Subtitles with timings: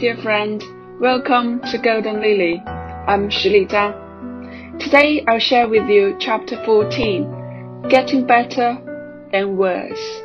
[0.00, 0.62] Dear friend.
[1.00, 2.62] Welcome to Golden Lily.
[2.66, 4.78] I'm Shili Zhang.
[4.78, 8.76] Today I'll share with you chapter 14, Getting Better
[9.32, 10.20] Than Worse.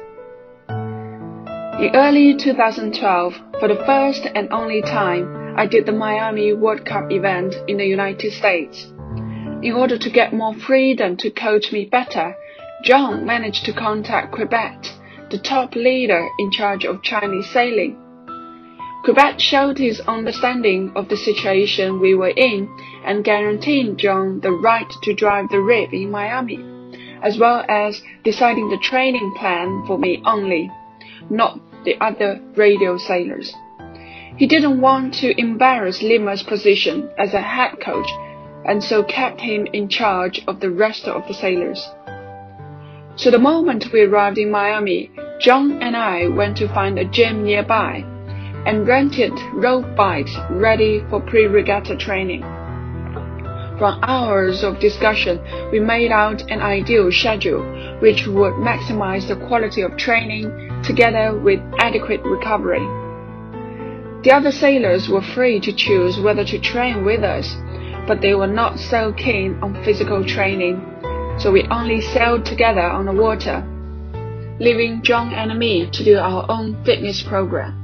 [0.68, 7.10] In early 2012, for the first and only time, I did the Miami World Cup
[7.10, 8.88] event in the United States.
[9.64, 12.36] In order to get more freedom to coach me better,
[12.84, 14.84] John managed to contact Quebec,
[15.30, 18.11] the top leader in charge of Chinese sailing.
[19.04, 22.70] Quebec showed his understanding of the situation we were in
[23.04, 26.64] and guaranteed John the right to drive the RIB in Miami,
[27.24, 30.70] as well as deciding the training plan for me only,
[31.32, 33.52] not the other radial sailors.
[34.38, 38.10] He didn't want to embarrass Lima's position as a head coach
[38.66, 41.84] and so kept him in charge of the rest of the sailors.
[43.16, 47.44] So the moment we arrived in Miami, John and I went to find a gym
[47.44, 48.06] nearby
[48.66, 52.42] and rented road bikes ready for pre-regatta training.
[53.78, 55.40] From hours of discussion,
[55.72, 57.64] we made out an ideal schedule
[58.00, 62.86] which would maximize the quality of training together with adequate recovery.
[64.24, 67.56] The other sailors were free to choose whether to train with us
[68.08, 70.82] but they were not so keen on physical training,
[71.40, 73.64] so we only sailed together on the water,
[74.60, 77.81] leaving John and me to do our own fitness program.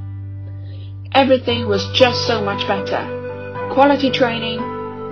[1.12, 3.02] Everything was just so much better.
[3.72, 4.58] Quality training,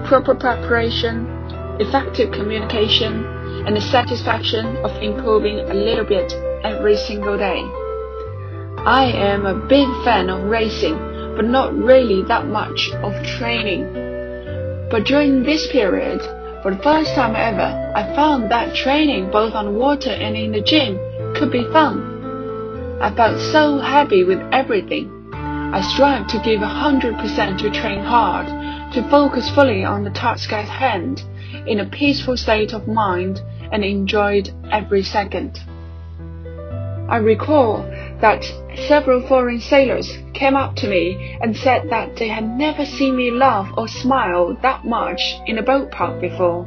[0.04, 1.26] proper preparation,
[1.80, 3.24] effective communication,
[3.66, 6.32] and the satisfaction of improving a little bit
[6.64, 7.62] every single day.
[8.84, 10.96] I am a big fan of racing,
[11.36, 14.06] but not really that much of training
[14.88, 16.20] but during this period,
[16.62, 20.60] for the first time ever, I found that training both on water and in the
[20.60, 20.96] gym
[21.34, 22.98] could be fun.
[23.00, 25.15] I felt so happy with everything.
[25.76, 28.46] I strive to give 100% to train hard,
[28.94, 31.22] to focus fully on the task at hand,
[31.66, 35.60] in a peaceful state of mind, and enjoyed every second.
[37.10, 37.82] I recall
[38.22, 38.42] that
[38.88, 43.30] several foreign sailors came up to me and said that they had never seen me
[43.30, 46.66] laugh or smile that much in a boat park before.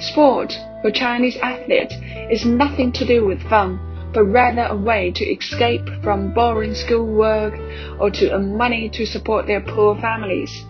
[0.00, 1.94] Sport for Chinese athletes
[2.32, 3.78] is nothing to do with fun,
[4.12, 7.54] but rather a way to escape from boring schoolwork
[7.98, 10.64] or to earn money to support their poor families.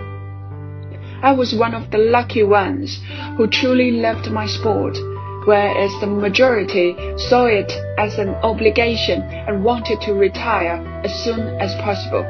[1.22, 3.00] I was one of the lucky ones
[3.36, 4.98] who truly loved my sport
[5.44, 11.74] whereas the majority saw it as an obligation and wanted to retire as soon as
[11.76, 12.22] possible.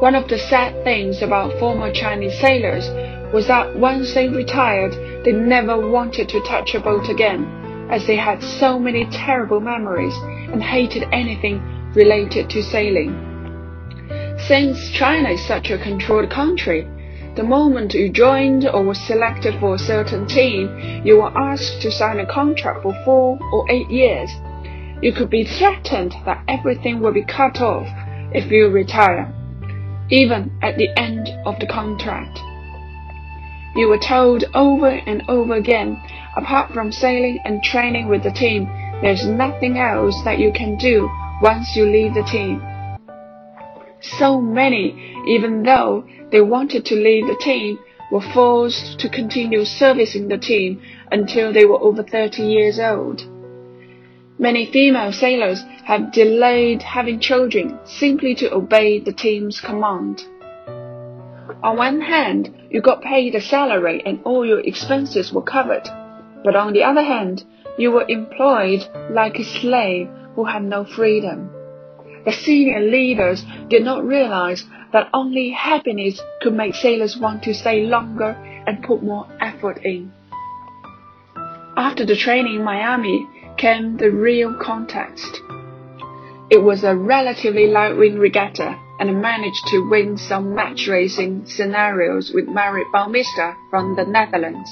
[0.00, 2.88] One of the sad things about former Chinese sailors
[3.34, 4.92] was that once they retired,
[5.24, 7.59] they never wanted to touch a boat again,
[7.90, 10.16] as they had so many terrible memories
[10.52, 11.60] and hated anything
[11.94, 13.26] related to sailing.
[14.46, 16.86] Since China is such a controlled country,
[17.36, 21.90] the moment you joined or were selected for a certain team, you were asked to
[21.90, 24.30] sign a contract for four or eight years.
[25.02, 27.88] You could be threatened that everything will be cut off
[28.32, 29.32] if you retire,
[30.10, 32.40] even at the end of the contract.
[33.76, 36.00] You were told over and over again,
[36.36, 38.68] apart from sailing and training with the team,
[39.00, 41.08] there's nothing else that you can do
[41.40, 42.60] once you leave the team.
[44.00, 47.78] So many, even though they wanted to leave the team,
[48.10, 50.82] were forced to continue servicing the team
[51.12, 53.22] until they were over 30 years old.
[54.38, 60.24] Many female sailors have delayed having children simply to obey the team's command.
[61.62, 65.86] On one hand, you got paid a salary and all your expenses were covered.
[66.42, 67.44] But on the other hand,
[67.76, 71.50] you were employed like a slave who had no freedom.
[72.24, 77.86] The senior leaders did not realize that only happiness could make sailors want to stay
[77.86, 78.36] longer
[78.66, 80.12] and put more effort in.
[81.76, 83.26] After the training in Miami
[83.58, 85.40] came the real context.
[86.50, 92.30] It was a relatively light wind regatta and managed to win some match racing scenarios
[92.34, 94.70] with Marit Bouwmeester from the Netherlands,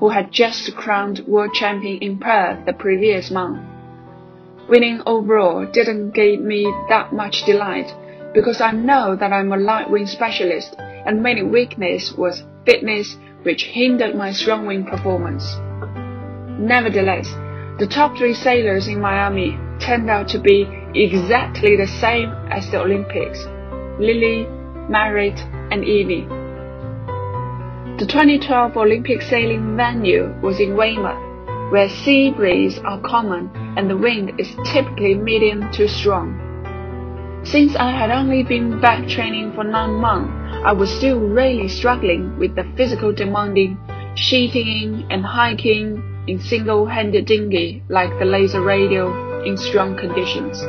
[0.00, 3.60] who had just crowned world champion in Perth the previous month.
[4.66, 7.92] Winning overall didn't give me that much delight
[8.32, 13.64] because I know that I'm a light wind specialist and main weakness was fitness which
[13.64, 15.44] hindered my strong wind performance.
[16.58, 17.28] Nevertheless,
[17.78, 22.80] the top three sailors in Miami turned out to be exactly the same as the
[22.80, 23.46] Olympics.
[23.98, 24.46] Lily,
[24.88, 25.38] Marit,
[25.70, 26.28] and Evi.
[27.98, 31.30] The 2012 Olympic sailing venue was in Weymouth
[31.70, 36.34] where sea breeze are common and the wind is typically medium to strong.
[37.44, 40.32] Since I had only been back training for nine months,
[40.64, 43.78] I was still really struggling with the physical demanding
[44.16, 50.60] sheeting and hiking in single-handed dinghy like the laser radial in strong conditions.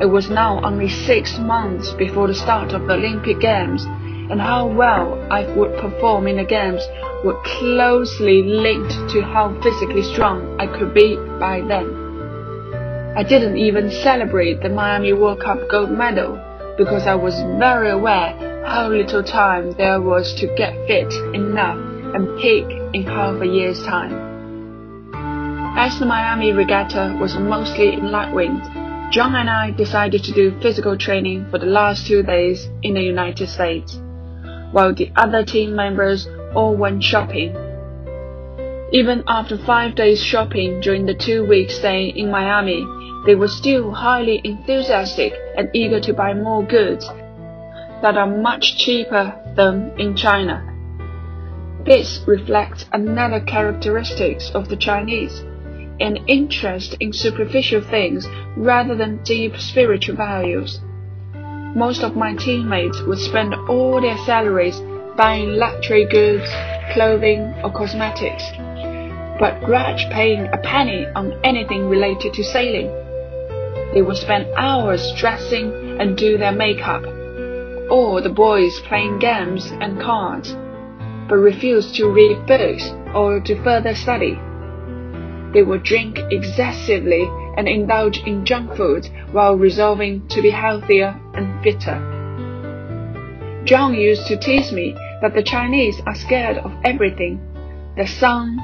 [0.00, 4.66] It was now only six months before the start of the Olympic Games, and how
[4.66, 6.82] well I would perform in the Games
[7.24, 12.04] were closely linked to how physically strong I could be by then.
[13.16, 16.40] I didn't even celebrate the Miami World Cup gold medal
[16.76, 21.78] because I was very aware how little time there was to get fit enough
[22.14, 24.12] and peak in half a year's time.
[25.76, 28.60] As the Miami regatta was mostly in light wind,
[29.14, 33.00] John and I decided to do physical training for the last two days in the
[33.00, 34.00] United States,
[34.72, 37.54] while the other team members all went shopping.
[38.90, 42.84] Even after five days shopping during the two week stay in Miami,
[43.24, 47.08] they were still highly enthusiastic and eager to buy more goods
[48.02, 50.58] that are much cheaper than in China.
[51.86, 55.44] This reflects another characteristic of the Chinese,
[56.00, 58.26] an interest in superficial things
[58.56, 60.80] rather than deep spiritual values.
[61.76, 64.80] Most of my teammates would spend all their salaries
[65.16, 66.48] buying luxury goods,
[66.92, 68.44] clothing, or cosmetics,
[69.38, 72.86] but grudge paying a penny on anything related to sailing.
[73.92, 77.04] They would spend hours dressing and do their makeup,
[77.90, 80.56] or the boys playing games and cards,
[81.28, 84.38] but refused to read books or to further study.
[85.54, 91.62] They would drink excessively and indulge in junk food while resolving to be healthier and
[91.62, 91.98] fitter.
[93.64, 97.40] John used to tease me that the Chinese are scared of everything
[97.96, 98.58] the sun,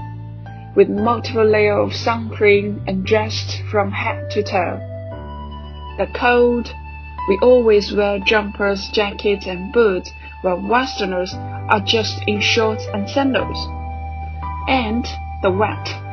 [0.74, 4.80] with multiple layers of sun cream and dressed from head to toe
[6.00, 6.74] the cold,
[7.28, 10.10] we always wear jumpers, jackets, and boots,
[10.40, 13.68] while Westerners are just in shorts and sandals.
[14.66, 15.06] And
[15.42, 16.09] the wet.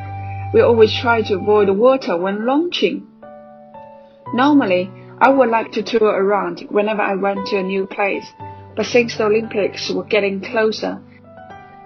[0.52, 3.06] We always try to avoid water when launching.
[4.32, 4.90] Normally,
[5.20, 8.26] I would like to tour around whenever I went to a new place,
[8.74, 11.02] but since the Olympics were getting closer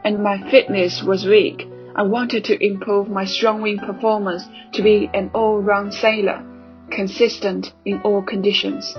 [0.05, 1.67] and my fitness was weak,
[1.97, 4.45] I wanted to improve my strong wind performance
[4.75, 6.45] to be an all-round sailor
[6.91, 8.95] consistent in all conditions.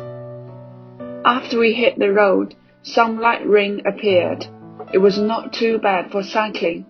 [1.25, 4.45] After we hit the road, some light rain appeared.
[4.91, 6.85] It was not too bad for cycling,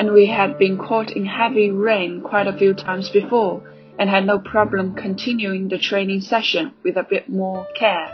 [0.00, 3.62] and we had been caught in heavy rain quite a few times before
[3.98, 8.10] and had no problem continuing the training session with a bit more care.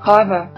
[0.00, 0.48] However,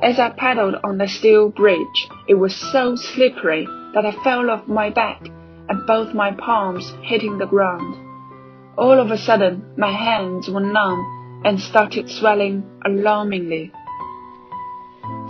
[0.00, 4.68] as I paddled on the steel bridge, it was so slippery that I fell off
[4.68, 5.26] my back
[5.68, 7.96] and both my palms hitting the ground.
[8.78, 13.72] All of a sudden, my hands were numb and started swelling alarmingly.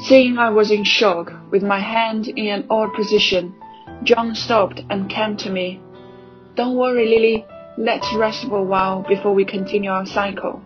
[0.01, 3.55] Seeing I was in shock, with my hand in an odd position,
[4.03, 5.81] John stopped and came to me.
[6.55, 7.47] Don't worry, Lily.
[7.77, 10.63] Let's rest for a while before we continue our cycle.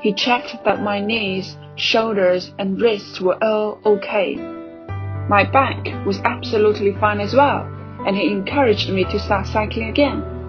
[0.00, 4.36] He checked that my knees, shoulders, and wrists were all okay.
[4.36, 7.68] My back was absolutely fine as well,
[8.06, 10.40] and he encouraged me to start cycling again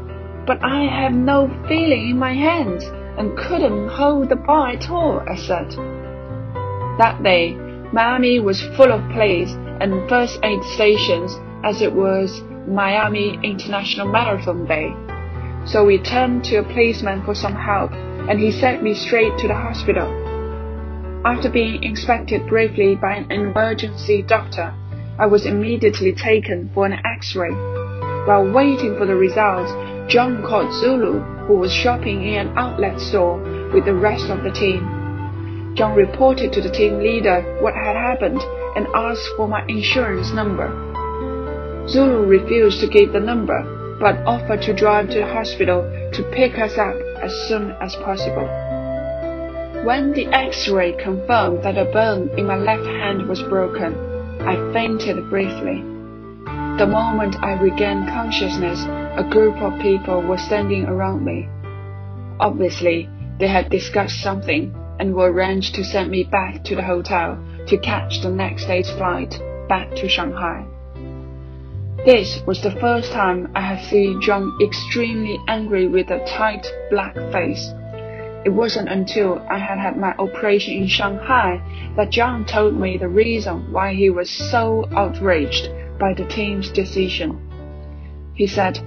[0.45, 2.83] but I have no feeling in my hands
[3.17, 5.69] and couldn't hold the bar at all, I said.
[6.97, 7.53] That day,
[7.93, 14.65] Miami was full of plays and first aid stations as it was Miami International Marathon
[14.65, 14.93] Day.
[15.65, 19.47] So we turned to a policeman for some help and he sent me straight to
[19.47, 20.07] the hospital.
[21.23, 24.73] After being inspected briefly by an emergency doctor,
[25.19, 27.51] I was immediately taken for an x-ray.
[28.25, 29.71] While waiting for the results,
[30.11, 33.37] John called Zulu, who was shopping in an outlet store
[33.71, 35.73] with the rest of the team.
[35.75, 38.41] John reported to the team leader what had happened
[38.75, 40.90] and asked for my insurance number.
[41.87, 45.81] Zulu refused to give the number, but offered to drive to the hospital
[46.13, 48.47] to pick us up as soon as possible.
[49.83, 53.95] When the x-ray confirmed that a bone in my left hand was broken,
[54.41, 55.83] I fainted briefly.
[56.77, 58.83] The moment I regained consciousness,
[59.17, 61.49] a group of people were standing around me.
[62.39, 63.09] Obviously,
[63.39, 67.77] they had discussed something and were arranged to send me back to the hotel to
[67.77, 70.65] catch the next day's flight back to Shanghai.
[72.03, 77.13] This was the first time I had seen John extremely angry with a tight black
[77.31, 77.71] face.
[78.43, 81.61] It wasn't until I had had my operation in Shanghai
[81.95, 87.39] that John told me the reason why he was so outraged by the team's decision.
[88.33, 88.79] He said,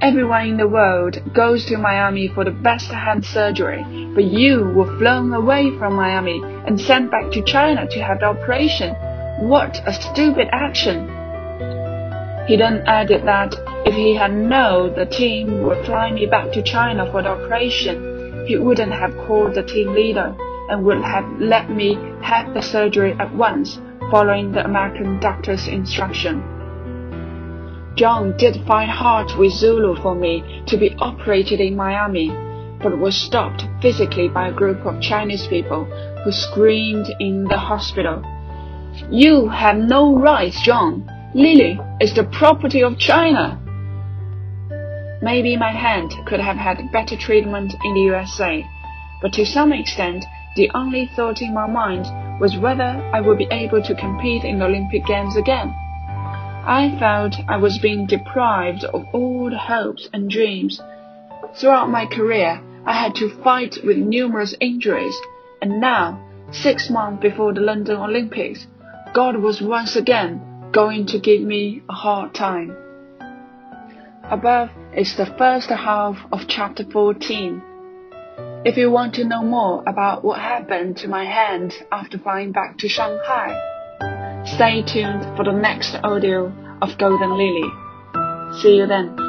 [0.00, 4.98] Everyone in the world goes to Miami for the best hand surgery, but you were
[4.98, 8.92] flown away from Miami and sent back to China to have the operation.
[9.48, 11.15] What a stupid action!
[12.46, 16.62] He then added that if he had known the team would fly me back to
[16.62, 20.34] China for the operation, he wouldn't have called the team leader
[20.70, 26.42] and would have let me have the surgery at once, following the American doctor's instruction.
[27.96, 32.28] John did fight hard with Zulu for me to be operated in Miami,
[32.80, 35.86] but was stopped physically by a group of Chinese people
[36.22, 38.22] who screamed in the hospital.
[39.10, 41.10] You have no rights, John.
[41.36, 43.60] Lily is the property of China.
[45.20, 48.66] Maybe my hand could have had better treatment in the USA,
[49.20, 50.24] but to some extent,
[50.56, 52.06] the only thought in my mind
[52.40, 55.74] was whether I would be able to compete in the Olympic Games again.
[56.64, 60.80] I felt I was being deprived of all the hopes and dreams.
[61.54, 65.20] Throughout my career, I had to fight with numerous injuries,
[65.60, 66.18] and now,
[66.50, 68.66] six months before the London Olympics,
[69.12, 70.40] God was once again
[70.76, 72.76] going to give me a hard time.
[74.30, 77.62] Above is the first half of chapter 14.
[78.64, 82.76] If you want to know more about what happened to my hand after flying back
[82.78, 83.50] to Shanghai,
[84.54, 87.68] Stay tuned for the next audio of Golden Lily.
[88.62, 89.25] See you then.